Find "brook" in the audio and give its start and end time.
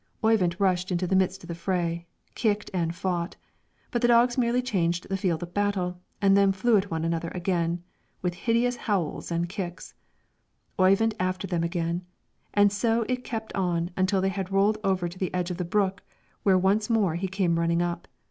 15.65-16.01